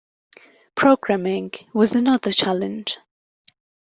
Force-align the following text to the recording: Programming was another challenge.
Programming 0.73 1.51
was 1.75 1.93
another 1.93 2.31
challenge. 2.33 2.97